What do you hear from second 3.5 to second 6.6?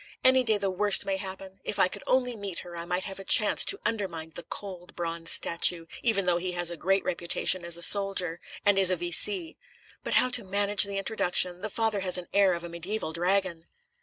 to undermine the cold, bronze statue, even though he